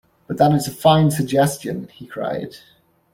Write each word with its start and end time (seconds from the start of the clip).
"But 0.25 0.37
that 0.37 0.51
is 0.53 0.67
a 0.67 0.71
fine 0.71 1.11
suggestion," 1.11 1.87
he 1.93 2.07
cried. 2.07 2.55